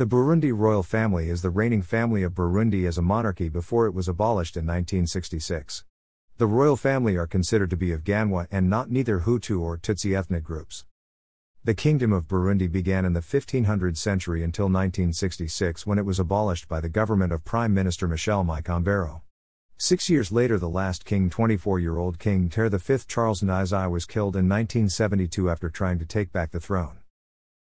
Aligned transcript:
The 0.00 0.06
Burundi 0.06 0.50
royal 0.50 0.82
family 0.82 1.28
is 1.28 1.42
the 1.42 1.50
reigning 1.50 1.82
family 1.82 2.22
of 2.22 2.32
Burundi 2.32 2.88
as 2.88 2.96
a 2.96 3.02
monarchy 3.02 3.50
before 3.50 3.84
it 3.84 3.92
was 3.92 4.08
abolished 4.08 4.56
in 4.56 4.64
1966. 4.64 5.84
The 6.38 6.46
royal 6.46 6.78
family 6.78 7.18
are 7.18 7.26
considered 7.26 7.68
to 7.68 7.76
be 7.76 7.92
of 7.92 8.02
Ganwa 8.02 8.46
and 8.50 8.70
not 8.70 8.90
neither 8.90 9.20
Hutu 9.20 9.60
or 9.60 9.76
Tutsi 9.76 10.16
ethnic 10.16 10.42
groups. 10.42 10.86
The 11.64 11.74
Kingdom 11.74 12.14
of 12.14 12.26
Burundi 12.26 12.66
began 12.66 13.04
in 13.04 13.12
the 13.12 13.20
1500 13.20 13.98
century 13.98 14.42
until 14.42 14.68
1966 14.68 15.86
when 15.86 15.98
it 15.98 16.06
was 16.06 16.18
abolished 16.18 16.66
by 16.66 16.80
the 16.80 16.88
government 16.88 17.34
of 17.34 17.44
Prime 17.44 17.74
Minister 17.74 18.08
Michel 18.08 18.42
Micombero. 18.42 19.20
Six 19.76 20.08
years 20.08 20.32
later, 20.32 20.58
the 20.58 20.70
last 20.70 21.04
king, 21.04 21.28
24 21.28 21.78
year 21.78 21.98
old 21.98 22.18
King 22.18 22.48
Ntare 22.48 22.70
V 22.70 23.04
Charles 23.06 23.42
Ndizeye, 23.42 23.90
was 23.90 24.06
killed 24.06 24.34
in 24.34 24.48
1972 24.48 25.50
after 25.50 25.68
trying 25.68 25.98
to 25.98 26.06
take 26.06 26.32
back 26.32 26.52
the 26.52 26.58
throne. 26.58 27.00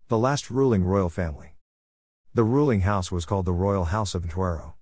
The 0.09 0.19
last 0.19 0.51
ruling 0.51 0.83
royal 0.83 1.09
family. 1.09 1.56
The 2.37 2.45
ruling 2.45 2.83
house 2.83 3.11
was 3.11 3.25
called 3.25 3.47
the 3.47 3.55
Royal 3.55 3.87
House 3.87 4.15
of 4.15 4.23
Ntwaro. 4.23 4.75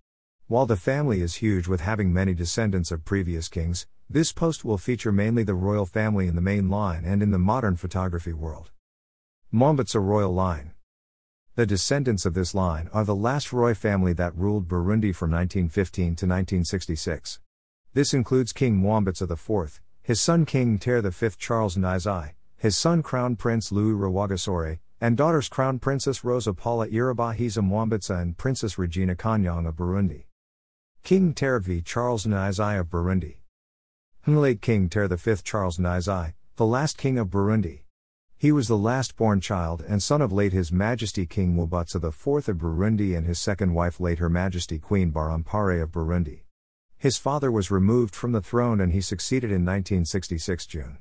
While 0.48 0.66
the 0.66 0.74
family 0.74 1.20
is 1.20 1.36
huge 1.36 1.68
with 1.68 1.82
having 1.82 2.12
many 2.12 2.34
descendants 2.34 2.90
of 2.90 3.04
previous 3.04 3.48
kings, 3.48 3.86
this 4.10 4.32
post 4.32 4.64
will 4.64 4.76
feature 4.76 5.12
mainly 5.12 5.44
the 5.44 5.54
royal 5.54 5.86
family 5.86 6.26
in 6.26 6.34
the 6.34 6.40
main 6.40 6.68
line 6.68 7.04
and 7.04 7.22
in 7.22 7.30
the 7.30 7.38
modern 7.38 7.76
photography 7.76 8.32
world. 8.32 8.72
Mwambutsa 9.52 10.04
royal 10.04 10.34
line. 10.34 10.72
The 11.54 11.64
descendants 11.64 12.26
of 12.26 12.34
this 12.34 12.56
line 12.56 12.90
are 12.92 13.04
the 13.04 13.14
last 13.14 13.52
Roy 13.52 13.72
family 13.72 14.14
that 14.14 14.36
ruled 14.36 14.66
Burundi 14.66 15.14
from 15.14 15.30
1915 15.30 16.04
to 16.06 16.26
1966. 16.26 17.38
This 17.92 18.12
includes 18.12 18.52
King 18.52 18.82
Mwambutsa 18.82 19.30
IV, 19.30 19.80
his 20.02 20.20
son 20.20 20.44
King 20.44 20.76
Ntare 20.76 21.08
V 21.08 21.36
Charles 21.38 21.76
Ndizeye, 21.76 22.32
his 22.56 22.76
son 22.76 23.04
Crown 23.04 23.36
Prince 23.36 23.70
Louis 23.70 23.94
Rwagasore, 23.94 24.80
and 25.04 25.18
daughters 25.18 25.50
Crown 25.50 25.78
Princess 25.78 26.24
Rosa 26.24 26.54
Paula 26.54 26.88
Irabahiza 26.88 28.20
and 28.22 28.38
Princess 28.38 28.78
Regina 28.78 29.14
Kanyang 29.14 29.68
of 29.68 29.76
Burundi. 29.76 30.24
King 31.02 31.34
Ntare 31.34 31.60
V 31.60 31.82
Charles 31.82 32.24
Ndizeye 32.24 32.80
of 32.80 32.88
Burundi. 32.88 33.36
Late 34.26 34.62
King 34.62 34.88
Ntare 34.88 35.14
V 35.14 35.42
Charles 35.44 35.76
Ndizeye, 35.76 36.32
the 36.56 36.64
last 36.64 36.96
king 36.96 37.18
of 37.18 37.28
Burundi. 37.28 37.80
He 38.38 38.50
was 38.50 38.66
the 38.66 38.78
last 38.78 39.14
born 39.14 39.42
child 39.42 39.84
and 39.86 40.02
son 40.02 40.22
of 40.22 40.32
late 40.32 40.54
His 40.54 40.72
Majesty 40.72 41.26
King 41.26 41.54
Mwambutsa 41.54 41.96
IV 41.96 42.48
of 42.48 42.56
Burundi 42.56 43.14
and 43.14 43.26
his 43.26 43.38
second 43.38 43.74
wife 43.74 44.00
late 44.00 44.20
Her 44.20 44.30
Majesty 44.30 44.78
Queen 44.78 45.12
Barampare 45.12 45.82
of 45.82 45.92
Burundi. 45.92 46.44
His 46.96 47.18
father 47.18 47.52
was 47.52 47.70
removed 47.70 48.16
from 48.16 48.32
the 48.32 48.40
throne 48.40 48.80
and 48.80 48.90
he 48.90 49.02
succeeded 49.02 49.50
in 49.50 49.66
1966 49.66 50.64
June. 50.64 50.96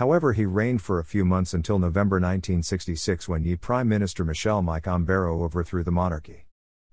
However, 0.00 0.32
he 0.32 0.46
reigned 0.46 0.80
for 0.80 0.98
a 0.98 1.04
few 1.04 1.26
months 1.26 1.52
until 1.52 1.78
November 1.78 2.16
1966 2.16 3.28
when 3.28 3.44
Yi 3.44 3.56
Prime 3.56 3.86
Minister 3.86 4.24
Michel 4.24 4.62
Micombero 4.62 5.42
overthrew 5.42 5.84
the 5.84 5.90
monarchy. 5.90 6.46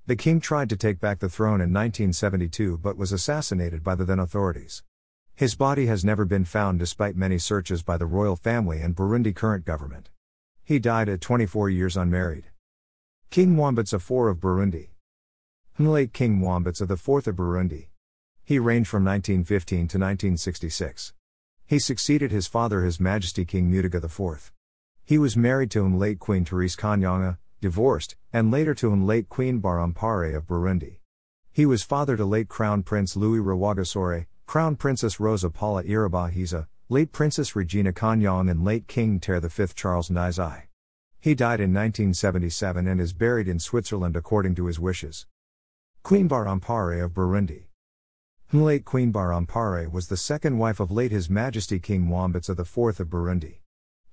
The 0.07 0.17
king 0.17 0.41
tried 0.41 0.67
to 0.71 0.75
take 0.75 0.99
back 0.99 1.19
the 1.19 1.29
throne 1.29 1.61
in 1.61 1.71
1972 1.71 2.79
but 2.79 2.97
was 2.97 3.13
assassinated 3.13 3.81
by 3.81 3.95
the 3.95 4.03
then 4.03 4.19
authorities. 4.19 4.83
His 5.35 5.55
body 5.55 5.85
has 5.85 6.03
never 6.03 6.25
been 6.25 6.43
found 6.43 6.79
despite 6.79 7.15
many 7.15 7.37
searches 7.37 7.81
by 7.81 7.95
the 7.95 8.05
royal 8.05 8.35
family 8.35 8.81
and 8.81 8.93
Burundi 8.93 9.33
current 9.33 9.63
government. 9.63 10.09
He 10.65 10.77
died 10.77 11.07
at 11.07 11.21
24 11.21 11.69
years 11.69 11.95
unmarried. 11.95 12.47
King 13.29 13.55
Mwambutsa 13.55 14.01
IV 14.01 14.35
of 14.35 14.41
Burundi. 14.41 14.89
Late 15.79 16.11
King 16.11 16.41
Mwambutsa 16.41 16.81
IV 16.81 17.27
of 17.27 17.35
Burundi. 17.37 17.87
He 18.43 18.59
reigned 18.59 18.89
from 18.89 19.05
1915 19.05 19.77
to 19.77 19.97
1966. 19.97 21.13
He 21.69 21.79
succeeded 21.79 22.31
his 22.31 22.47
father, 22.47 22.85
His 22.85 22.97
Majesty 22.97 23.43
King 23.43 23.69
Mutaga 23.69 24.01
IV. 24.05 24.53
He 25.03 25.17
was 25.17 25.35
married 25.35 25.69
to 25.71 25.83
him 25.83 25.99
late 25.99 26.17
Queen 26.17 26.45
Therese 26.45 26.77
Kanyanga, 26.77 27.39
divorced, 27.59 28.15
and 28.31 28.49
later 28.49 28.73
to 28.75 28.93
him 28.93 29.05
late 29.05 29.27
Queen 29.27 29.61
Barampare 29.61 30.33
of 30.33 30.47
Burundi. 30.47 30.99
He 31.51 31.65
was 31.65 31.83
father 31.83 32.15
to 32.15 32.23
late 32.23 32.47
Crown 32.47 32.83
Prince 32.83 33.17
Louis 33.17 33.39
Rwagasore, 33.39 34.27
Crown 34.45 34.77
Princess 34.77 35.19
Rosa 35.19 35.49
Paula 35.49 35.83
Irabahiza, 35.83 36.67
late 36.87 37.11
Princess 37.11 37.53
Regina 37.53 37.91
Kanyang 37.91 38.49
and 38.49 38.63
late 38.63 38.87
King 38.87 39.19
Ntare 39.19 39.41
V 39.41 39.73
Charles 39.75 40.07
Ndizeye. 40.07 40.67
He 41.19 41.35
died 41.35 41.59
in 41.59 41.73
1977 41.73 42.87
and 42.87 43.01
is 43.01 43.11
buried 43.11 43.49
in 43.49 43.59
Switzerland 43.59 44.15
according 44.15 44.55
to 44.55 44.67
his 44.67 44.79
wishes. 44.79 45.25
Queen 46.01 46.29
Barampare 46.29 47.03
of 47.03 47.11
Burundi 47.11 47.66
Late 48.53 48.85
Queen 48.85 49.11
Barampare 49.11 49.91
was 49.91 50.07
the 50.07 50.15
second 50.15 50.57
wife 50.57 50.79
of 50.79 50.89
late 50.89 51.11
His 51.11 51.29
Majesty 51.29 51.79
King 51.79 52.05
Mwambutsa 52.05 52.57
IV 52.57 53.01
of 53.01 53.09
Burundi. 53.09 53.57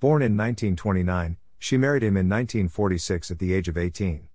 Born 0.00 0.22
in 0.22 0.37
1929, 0.37 1.37
she 1.56 1.77
married 1.77 2.03
him 2.03 2.17
in 2.17 2.28
1946 2.28 3.31
at 3.31 3.39
the 3.39 3.55
age 3.55 3.69
of 3.69 3.78
18. 3.78 4.27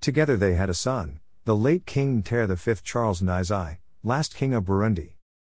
Together 0.00 0.38
they 0.38 0.54
had 0.54 0.70
a 0.70 0.74
son, 0.74 1.20
the 1.44 1.54
late 1.54 1.84
King 1.84 2.22
Ntare 2.22 2.48
V 2.56 2.80
Charles 2.82 3.20
Ndizeye, 3.20 3.76
last 4.02 4.34
king 4.34 4.54
of 4.54 4.64
Burundi. 4.64 5.16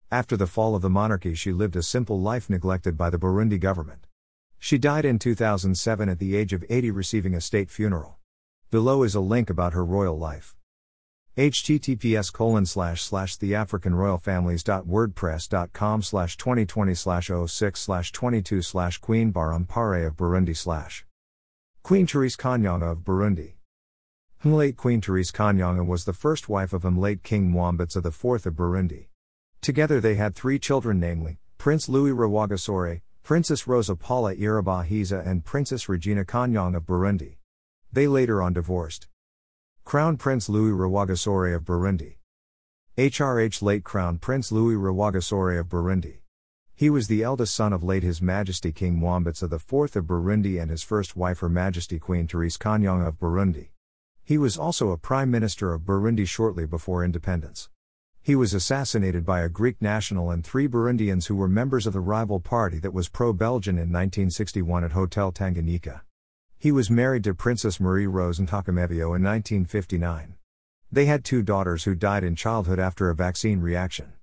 After 0.10 0.36
the 0.36 0.48
fall 0.48 0.74
of 0.74 0.82
the 0.82 0.90
monarchy, 0.90 1.36
she 1.36 1.54
lived 1.54 1.76
a 1.76 1.84
simple 1.84 2.20
life 2.20 2.50
neglected 2.50 2.98
by 2.98 3.12
the 3.12 3.20
Burundi 3.20 3.60
government. 3.60 4.08
She 4.58 4.80
died 4.80 5.06
in 5.06 5.20
2007 5.20 6.10
at 6.10 6.18
the 6.18 6.36
age 6.36 6.52
of 6.52 6.66
80, 6.68 6.90
receiving 6.90 7.36
a 7.36 7.42
state 7.42 7.70
funeral. 7.70 8.18
Below 8.72 9.04
is 9.04 9.14
a 9.14 9.20
link 9.20 9.52
about 9.52 9.74
her 9.74 9.86
royal 9.86 10.18
life 10.18 10.56
https 11.38 12.32
colon 12.32 12.66
slash 12.66 13.02
slash 13.02 13.38
theafricanroyalfamilies.wordpress.com 13.38 16.02
slash 16.04 16.38
2020 16.38 16.94
slash 16.94 17.32
06 17.48 17.80
slash 17.80 18.12
22 18.12 18.62
slash 18.62 19.00
Queen 19.00 19.34
Barampare 19.34 20.06
of 20.06 20.16
Burundi 20.16 20.56
slash 20.56 21.08
Queen 21.82 22.06
Therese 22.06 22.36
Kanyanga 22.36 22.92
of 22.92 23.00
Burundi. 23.00 23.54
Late 24.44 24.78
Queen 24.78 25.02
Therese 25.02 25.32
Kanyanga 25.32 25.84
was 25.84 26.06
the 26.06 26.14
first 26.14 26.50
wife 26.50 26.72
of 26.72 26.86
him 26.86 27.00
late 27.00 27.24
King 27.24 27.52
Mwambutsa 27.52 28.06
IV 28.06 28.46
of 28.46 28.54
Burundi. 28.54 29.08
Together 29.62 30.00
they 30.00 30.14
had 30.16 30.36
three 30.36 30.60
children 30.60 31.00
namely, 31.00 31.40
Prince 31.58 31.90
Louis 31.90 32.12
Rwagasore, 32.12 33.02
Princess 33.24 33.68
Rosa 33.68 33.96
Paula 33.96 34.36
Irabahiza 34.36 35.26
and 35.26 35.44
Princess 35.46 35.90
Regina 35.90 36.26
Kanyang 36.26 36.76
of 36.76 36.84
Burundi. 36.84 37.38
They 37.92 38.08
later 38.08 38.40
on 38.42 38.54
divorced. 38.54 39.08
Crown 39.86 40.18
Prince 40.18 40.50
Louis 40.50 40.72
Rwagasore 40.72 41.56
of 41.56 41.66
Burundi. 41.66 42.16
HRH 42.98 43.62
Late 43.62 43.84
Crown 43.84 44.18
Prince 44.18 44.52
Louis 44.52 44.76
Rwagasore 44.76 45.60
of 45.60 45.68
Burundi. 45.68 46.22
He 46.74 46.90
was 46.90 47.08
the 47.08 47.22
eldest 47.22 47.54
son 47.54 47.74
of 47.74 47.84
late 47.84 48.02
His 48.02 48.22
Majesty 48.22 48.72
King 48.72 49.00
Mwambutsa 49.00 49.44
IV 49.54 49.96
of 49.96 50.06
Burundi 50.06 50.60
and 50.60 50.72
his 50.72 50.84
first 50.84 51.16
wife 51.16 51.40
Her 51.40 51.50
Majesty 51.50 52.00
Queen 52.00 52.28
Therese 52.28 52.58
Kanyang 52.58 53.06
of 53.06 53.20
Burundi. 53.20 53.70
He 54.24 54.38
was 54.38 54.58
also 54.58 54.90
a 54.90 54.98
Prime 54.98 55.30
Minister 55.30 55.74
of 55.74 55.82
Burundi 55.82 56.26
shortly 56.26 56.66
before 56.66 57.04
independence. 57.04 57.70
He 58.22 58.36
was 58.36 58.54
assassinated 58.54 59.26
by 59.26 59.42
a 59.42 59.50
Greek 59.50 59.82
national 59.82 60.32
and 60.32 60.44
three 60.46 60.68
Burundians 60.68 61.28
who 61.28 61.36
were 61.36 61.50
members 61.50 61.86
of 61.86 61.94
the 61.94 62.00
rival 62.00 62.40
party 62.40 62.80
that 62.80 62.94
was 62.94 63.10
pro 63.10 63.34
Belgian 63.34 63.76
in 63.76 63.92
1961 63.92 64.86
at 64.86 64.94
Hotel 64.94 65.32
Tanganyika. 65.32 66.03
He 66.64 66.72
was 66.72 66.90
married 66.90 67.26
to 67.26 67.34
Princess 67.34 67.78
Marie 67.78 68.08
Rose 68.08 68.40
Ntakamevio 68.40 69.14
in 69.18 69.22
1959. 69.22 70.36
They 70.90 71.08
had 71.08 71.26
two 71.26 71.42
daughters 71.42 71.84
who 71.84 71.94
died 71.94 72.24
in 72.24 72.38
childhood 72.38 72.80
after 72.80 73.10
a 73.10 73.16
vaccine 73.16 73.60
reaction. 73.60 74.14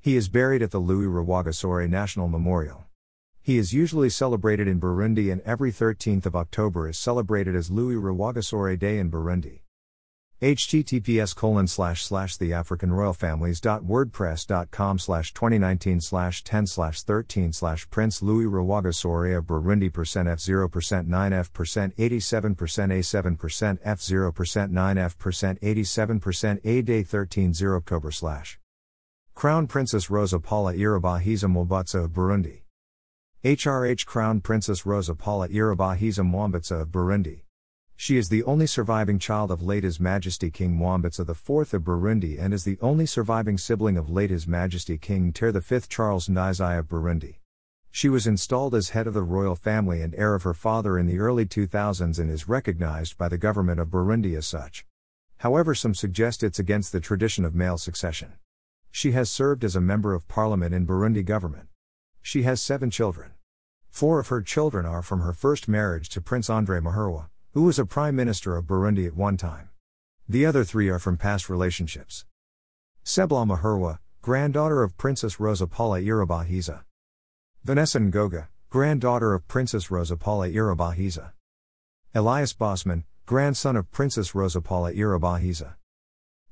He 0.00 0.16
is 0.16 0.30
buried 0.30 0.62
at 0.62 0.70
the 0.70 0.78
Louis 0.78 1.04
Rwagasore 1.04 1.86
National 1.90 2.28
Memorial. 2.28 2.86
He 3.42 3.58
is 3.58 3.74
usually 3.74 4.08
celebrated 4.08 4.68
in 4.68 4.80
Burundi 4.80 5.30
and 5.30 5.42
every 5.42 5.70
13th 5.70 6.24
of 6.24 6.34
October 6.34 6.88
is 6.88 6.96
celebrated 6.96 7.54
as 7.54 7.70
Louis 7.70 7.96
Rwagasore 7.96 8.78
Day 8.78 8.98
in 8.98 9.10
Burundi 9.10 9.60
https 10.42 11.34
colon 11.36 11.68
slash 11.68 12.04
slash 12.04 12.36
theafricanroyalfamilies.wordpress.com 12.36 14.98
slash 14.98 15.32
2019 15.32 16.00
slash 16.00 16.42
10 16.42 16.66
slash 16.66 17.02
13 17.02 17.52
slash 17.52 17.88
prince 17.90 18.20
louis 18.22 18.46
rwagasore 18.46 19.38
of 19.38 19.46
burundi 19.46 19.92
percent 19.92 20.26
f0 20.26 20.68
percent 20.68 21.06
9 21.06 21.32
f 21.32 21.52
percent 21.52 21.94
87 21.96 22.56
percent 22.56 22.90
a7 22.90 23.38
percent 23.38 23.80
f0 23.84 24.34
percent 24.34 24.72
9 24.72 24.98
f 24.98 25.16
percent 25.16 25.60
87 25.62 26.18
percent 26.18 26.60
a 26.64 26.82
day 26.82 27.04
13 27.04 27.54
0 27.54 27.76
october 27.76 28.10
slash 28.10 28.58
crown 29.34 29.68
princess 29.68 30.10
rosa 30.10 30.40
paula 30.40 30.74
irabahiza 30.74 31.48
mwambutsa 31.48 32.00
of 32.04 32.10
burundi 32.10 32.64
hrh 33.44 34.04
crown 34.06 34.40
princess 34.40 34.84
rosa 34.84 35.14
paula 35.14 35.46
irabahiza 35.48 36.24
mwambutsa 36.24 36.80
of 36.80 36.88
burundi 36.88 37.44
she 37.96 38.16
is 38.16 38.28
the 38.28 38.42
only 38.44 38.66
surviving 38.66 39.18
child 39.18 39.50
of 39.50 39.62
late 39.62 39.84
His 39.84 40.00
Majesty 40.00 40.50
King 40.50 40.76
Mwambutsa 40.76 41.28
IV 41.28 41.74
of 41.74 41.82
Burundi 41.82 42.38
and 42.38 42.52
is 42.52 42.64
the 42.64 42.78
only 42.80 43.06
surviving 43.06 43.56
sibling 43.56 43.96
of 43.96 44.10
late 44.10 44.30
His 44.30 44.46
Majesty 44.46 44.98
King 44.98 45.32
Ntare 45.32 45.62
V 45.62 45.86
Charles 45.88 46.28
Ndizeye 46.28 46.78
of 46.78 46.88
Burundi. 46.88 47.36
She 47.90 48.08
was 48.08 48.26
installed 48.26 48.74
as 48.74 48.90
head 48.90 49.06
of 49.06 49.14
the 49.14 49.22
royal 49.22 49.54
family 49.54 50.00
and 50.00 50.14
heir 50.14 50.34
of 50.34 50.44
her 50.44 50.54
father 50.54 50.98
in 50.98 51.06
the 51.06 51.18
early 51.18 51.44
2000s 51.44 52.18
and 52.18 52.30
is 52.30 52.48
recognized 52.48 53.18
by 53.18 53.28
the 53.28 53.36
government 53.36 53.78
of 53.78 53.88
Burundi 53.88 54.36
as 54.36 54.46
such. 54.46 54.86
However, 55.38 55.74
some 55.74 55.94
suggest 55.94 56.42
it's 56.42 56.58
against 56.58 56.92
the 56.92 57.00
tradition 57.00 57.44
of 57.44 57.54
male 57.54 57.76
succession. 57.76 58.32
She 58.90 59.12
has 59.12 59.30
served 59.30 59.62
as 59.62 59.76
a 59.76 59.80
member 59.80 60.14
of 60.14 60.26
parliament 60.26 60.74
in 60.74 60.86
Burundi 60.86 61.24
government. 61.24 61.68
She 62.22 62.42
has 62.42 62.62
seven 62.62 62.90
children. 62.90 63.32
Four 63.90 64.18
of 64.20 64.28
her 64.28 64.40
children 64.40 64.86
are 64.86 65.02
from 65.02 65.20
her 65.20 65.32
first 65.32 65.68
marriage 65.68 66.08
to 66.10 66.20
Prince 66.20 66.48
Andre 66.48 66.80
Muhirwa, 66.80 67.28
who 67.52 67.64
was 67.64 67.78
a 67.78 67.84
prime 67.84 68.16
minister 68.16 68.56
of 68.56 68.64
Burundi 68.64 69.06
at 69.06 69.14
one 69.14 69.36
time. 69.36 69.68
The 70.26 70.46
other 70.46 70.64
three 70.64 70.88
are 70.88 70.98
from 70.98 71.18
past 71.18 71.50
relationships. 71.50 72.24
Sebla 73.04 73.46
Muhirwa, 73.46 73.98
granddaughter 74.22 74.82
of 74.82 74.96
Princess 74.96 75.38
Rosa 75.38 75.66
Paula 75.66 76.00
Irabahiza. 76.00 76.84
Vanessa 77.62 77.98
Ngoga, 77.98 78.48
granddaughter 78.70 79.34
of 79.34 79.46
Princess 79.48 79.90
Rosa 79.90 80.16
Paula 80.16 80.48
Irabahiza. 80.48 81.32
Elias 82.14 82.54
Bosman, 82.54 83.04
grandson 83.26 83.76
of 83.76 83.90
Princess 83.92 84.34
Rosa 84.34 84.62
Paula 84.62 84.92
Irabahiza. 84.94 85.74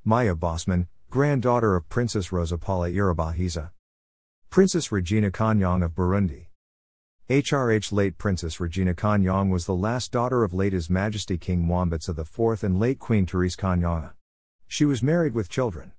Maya 0.05 0.35
Bosman, 0.35 0.87
granddaughter 1.09 1.75
of 1.75 1.89
Princess 1.89 2.31
Rosa 2.31 2.59
Paula 2.59 2.89
Irabahiza. 2.89 3.71
Princess 4.51 4.91
Regina 4.91 5.31
Kanyong 5.31 5.83
of 5.83 5.95
Burundi. 5.95 6.50
HRH 7.31 7.93
late 7.93 8.17
Princess 8.17 8.59
Regina 8.59 8.93
Kanyong 8.93 9.51
was 9.51 9.65
the 9.65 9.73
last 9.73 10.11
daughter 10.11 10.43
of 10.43 10.53
late 10.53 10.73
His 10.73 10.89
Majesty 10.89 11.37
King 11.37 11.63
Mwambutsa 11.65 12.09
IV 12.19 12.61
and 12.61 12.77
late 12.77 12.99
Queen 12.99 13.25
Therese 13.25 13.55
Kanyonga. 13.55 14.11
She 14.67 14.83
was 14.83 15.01
married 15.01 15.33
with 15.33 15.47
children. 15.47 15.93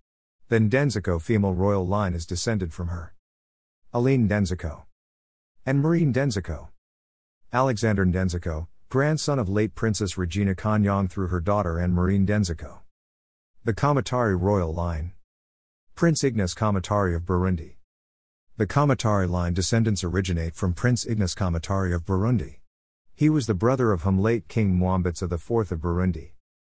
The 0.50 0.58
Ndenziko 0.58 1.22
female 1.22 1.54
royal 1.54 1.86
line 1.86 2.12
is 2.12 2.26
descended 2.26 2.74
from 2.74 2.88
her. 2.88 3.14
Aline 3.94 4.28
Ndenziko. 4.28 4.82
And 5.64 5.80
Marie 5.80 6.04
Ndenziko. 6.04 6.68
Alexander 7.50 8.04
Ndenziko, 8.04 8.66
grandson 8.90 9.38
of 9.38 9.48
late 9.48 9.74
Princess 9.74 10.18
Regina 10.18 10.54
Kanyong 10.54 11.08
through 11.08 11.28
her 11.28 11.40
daughter 11.40 11.80
Anne 11.80 11.94
Marie 11.94 12.18
Ndenziko. 12.18 12.80
The 13.64 13.72
Kamatari 13.72 14.38
royal 14.38 14.74
line. 14.74 15.12
Prince 15.94 16.24
Ignace 16.24 16.52
Kamatari 16.52 17.16
of 17.16 17.22
Burundi. 17.22 17.76
The 18.58 18.66
Kamatari 18.66 19.30
line 19.30 19.54
descendants 19.54 20.04
originate 20.04 20.54
from 20.54 20.74
Prince 20.74 21.06
Ignace 21.06 21.34
Kamatari 21.34 21.94
of 21.94 22.04
Burundi. 22.04 22.56
He 23.14 23.30
was 23.30 23.46
the 23.46 23.54
brother 23.54 23.92
of 23.92 24.02
whom 24.02 24.18
late 24.18 24.46
King 24.46 24.78
Mwambutsa 24.78 25.22
IV 25.22 25.72
of 25.72 25.80
Burundi. 25.80 26.32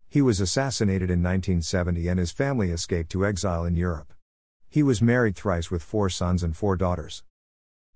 He 0.08 0.22
was 0.22 0.40
assassinated 0.40 1.10
in 1.10 1.24
1970 1.24 2.08
and 2.08 2.20
his 2.20 2.32
family 2.32 2.70
escaped 2.70 3.10
to 3.14 3.26
exile 3.26 3.66
in 3.66 3.76
Europe. 3.76 4.14
He 4.70 4.84
was 4.84 5.02
married 5.02 5.36
thrice 5.36 5.72
with 5.72 5.82
four 5.82 6.12
sons 6.12 6.44
and 6.44 6.56
four 6.56 6.76
daughters. 6.76 7.24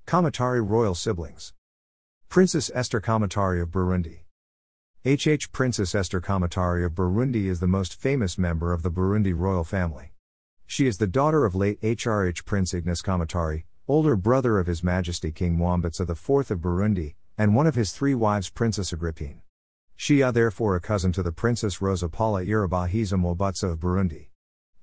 Kamatari 0.07 0.67
royal 0.67 0.95
siblings. 0.95 1.53
Princess 2.29 2.71
Esther 2.73 2.99
Kamatari 2.99 3.61
of 3.61 3.69
Burundi. 3.69 4.21
HH 5.05 5.51
Princess 5.51 5.93
Esther 5.93 6.19
Kamatari 6.19 6.83
of 6.83 6.93
Burundi 6.93 7.45
is 7.45 7.59
the 7.59 7.67
most 7.67 7.93
famous 7.93 8.39
member 8.39 8.73
of 8.73 8.81
the 8.81 8.89
Burundi 8.89 9.37
royal 9.37 9.63
family. 9.63 10.13
She 10.69 10.85
is 10.85 10.97
the 10.97 11.07
daughter 11.07 11.45
of 11.45 11.55
late 11.55 11.79
HRH 11.81 12.43
Prince 12.43 12.73
Ignace 12.73 13.01
Kamatari, 13.01 13.63
older 13.87 14.17
brother 14.17 14.59
of 14.59 14.67
His 14.67 14.83
Majesty 14.83 15.31
King 15.31 15.57
Mwambutsa 15.57 16.01
IV 16.01 16.51
of 16.51 16.59
Burundi, 16.59 17.15
and 17.37 17.55
one 17.55 17.67
of 17.67 17.75
his 17.75 17.93
three 17.93 18.13
wives 18.13 18.49
Princess 18.49 18.91
Agrippine. 18.91 19.39
She 19.95 20.19
is 20.19 20.33
therefore 20.33 20.75
a 20.75 20.81
cousin 20.81 21.13
to 21.13 21.23
the 21.23 21.31
Princess 21.31 21.81
Rosa 21.81 22.09
Paula 22.09 22.43
Irabahiza 22.43 23.17
Mwambutsa 23.17 23.71
of 23.71 23.79
Burundi. 23.79 24.27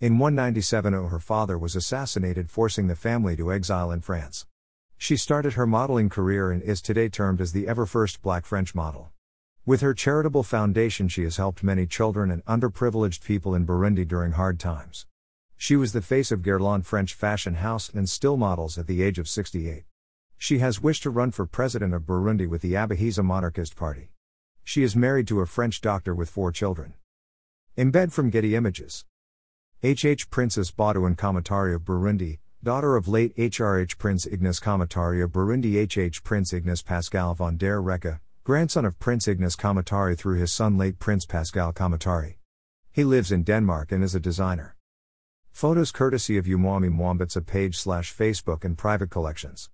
In 0.01 0.19
197 0.19 0.95
her 0.95 1.21
father 1.21 1.59
was 1.59 1.77
assassinated 1.77 2.51
forcing 2.51 2.87
the 2.87 2.97
family 2.97 3.37
to 3.37 3.53
exile 3.53 3.93
in 3.93 4.01
France. 4.01 4.47
She 4.97 5.19
started 5.19 5.53
her 5.53 5.67
modeling 5.67 6.09
career 6.09 6.51
and 6.51 6.63
is 6.63 6.81
today 6.81 7.11
termed 7.11 7.43
as 7.43 7.53
the 7.53 7.69
ever 7.69 7.85
first 7.85 8.23
black 8.23 8.47
French 8.47 8.75
model. 8.75 9.13
With 9.67 9.83
her 9.83 9.93
charitable 9.93 10.45
foundation 10.45 11.09
she 11.09 11.25
has 11.25 11.37
helped 11.37 11.63
many 11.63 11.87
children 11.87 12.31
and 12.31 12.43
underprivileged 12.47 13.23
people 13.23 13.55
in 13.55 13.67
Burundi 13.67 14.09
during 14.09 14.33
hard 14.33 14.59
times. 14.59 15.05
She 15.65 15.77
was 15.77 15.95
the 15.95 16.03
face 16.03 16.31
of 16.31 16.43
Guerlain 16.43 16.85
French 16.85 17.15
fashion 17.15 17.55
house 17.55 17.89
and 17.89 18.07
still 18.07 18.37
models 18.37 18.77
at 18.77 18.87
the 18.87 19.03
age 19.03 19.19
of 19.19 19.27
68. 19.27 19.85
She 20.37 20.59
has 20.59 20.83
wished 20.83 21.05
to 21.05 21.09
run 21.11 21.31
for 21.31 21.47
president 21.47 21.95
of 21.95 22.03
Burundi 22.03 22.47
with 22.47 22.61
the 22.61 22.75
Abahiza 22.75 23.25
Monarchist 23.25 23.75
Party. 23.75 24.11
She 24.63 24.83
is 24.83 24.95
married 24.95 25.27
to 25.29 25.41
a 25.41 25.47
French 25.47 25.81
doctor 25.81 26.15
with 26.15 26.29
four 26.29 26.53
children. 26.53 26.93
Embed 27.79 28.13
from 28.13 28.29
Getty 28.29 28.55
Images. 28.55 29.07
HH 29.83 30.29
Princess 30.29 30.71
Baudouin 30.71 31.17
Kamatari 31.17 31.75
of 31.75 31.81
Burundi, 31.81 32.41
daughter 32.63 32.95
of 32.95 33.09
late 33.09 33.35
HRH 33.39 33.97
Prince 33.97 34.27
Ignace 34.27 34.61
Kamatari 34.61 35.25
of 35.25 35.33
Burundi 35.33 35.83
HH 35.83 36.23
Prince 36.23 36.53
Ignace 36.53 36.83
Pascal 36.83 37.33
von 37.33 37.57
der 37.57 37.81
Recke, 37.81 38.21
grandson 38.45 38.85
of 38.85 38.99
Prince 38.99 39.27
Ignace 39.27 39.57
Kamatari 39.57 40.15
through 40.15 40.39
his 40.39 40.53
son 40.53 40.77
late 40.77 40.99
Prince 40.99 41.25
Pascal 41.25 41.73
Kamatari. 41.73 42.35
He 42.93 43.03
lives 43.03 43.33
in 43.33 43.45
Denmark 43.45 43.93
and 43.93 44.05
is 44.05 44.15
a 44.15 44.21
designer. 44.21 44.74
Photos 45.55 45.93
courtesy 45.93 46.37
of 46.37 46.47
Umwami 46.47 46.91
Mwambutsa 46.91 47.47
page 47.47 47.79
slash 47.79 48.13
Facebook 48.13 48.65
and 48.65 48.77
private 48.77 49.09
collections. 49.09 49.71